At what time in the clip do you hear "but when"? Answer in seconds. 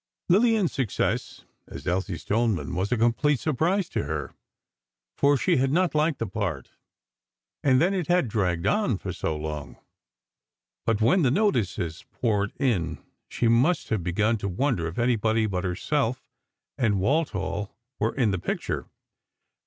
10.87-11.21